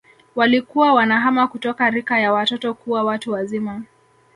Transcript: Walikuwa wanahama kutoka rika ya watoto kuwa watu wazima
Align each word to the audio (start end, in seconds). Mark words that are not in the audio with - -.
Walikuwa 0.35 0.93
wanahama 0.93 1.47
kutoka 1.47 1.89
rika 1.89 2.19
ya 2.19 2.31
watoto 2.33 2.73
kuwa 2.73 3.03
watu 3.03 3.31
wazima 3.31 3.83